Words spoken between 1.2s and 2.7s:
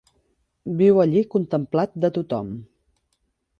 contemplat de tothom.